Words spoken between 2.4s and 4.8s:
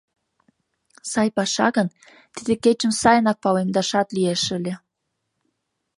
кечым сайынак палемдашат лиеш ыле.